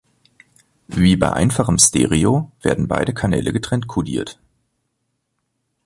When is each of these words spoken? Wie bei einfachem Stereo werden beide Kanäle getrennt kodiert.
Wie 0.87 1.15
bei 1.15 1.31
einfachem 1.31 1.77
Stereo 1.77 2.51
werden 2.63 2.87
beide 2.87 3.13
Kanäle 3.13 3.53
getrennt 3.53 3.85
kodiert. 3.87 4.39